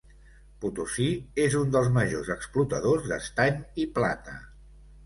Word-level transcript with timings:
Potosí 0.63 1.09
és 1.43 1.59
un 1.61 1.75
dels 1.77 1.91
majors 1.99 2.33
explotadors 2.37 3.07
d'estany 3.13 3.65
i 3.87 3.91
plata. 4.01 4.41